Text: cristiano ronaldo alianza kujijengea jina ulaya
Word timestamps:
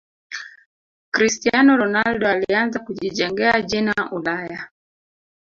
cristiano 1.11 1.77
ronaldo 1.77 2.27
alianza 2.27 2.79
kujijengea 2.79 3.61
jina 3.61 3.93
ulaya 4.11 4.69